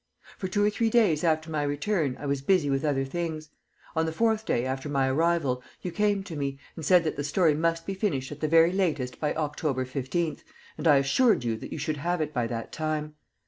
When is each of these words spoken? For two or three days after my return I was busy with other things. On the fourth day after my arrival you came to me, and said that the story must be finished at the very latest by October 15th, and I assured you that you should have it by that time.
For 0.39 0.47
two 0.47 0.65
or 0.65 0.71
three 0.71 0.89
days 0.89 1.23
after 1.23 1.51
my 1.51 1.61
return 1.61 2.17
I 2.19 2.25
was 2.25 2.41
busy 2.41 2.71
with 2.71 2.83
other 2.83 3.05
things. 3.05 3.49
On 3.95 4.07
the 4.07 4.11
fourth 4.11 4.47
day 4.47 4.65
after 4.65 4.89
my 4.89 5.07
arrival 5.07 5.61
you 5.83 5.91
came 5.91 6.23
to 6.23 6.35
me, 6.35 6.57
and 6.75 6.83
said 6.83 7.03
that 7.03 7.17
the 7.17 7.23
story 7.23 7.53
must 7.53 7.85
be 7.85 7.93
finished 7.93 8.31
at 8.31 8.39
the 8.39 8.47
very 8.47 8.71
latest 8.73 9.19
by 9.19 9.35
October 9.35 9.85
15th, 9.85 10.39
and 10.75 10.87
I 10.87 10.95
assured 10.95 11.43
you 11.43 11.55
that 11.57 11.71
you 11.71 11.77
should 11.77 11.97
have 11.97 12.19
it 12.19 12.33
by 12.33 12.47
that 12.47 12.71
time. 12.71 13.13